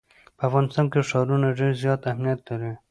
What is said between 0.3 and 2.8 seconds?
په افغانستان کې ښارونه ډېر زیات اهمیت لري.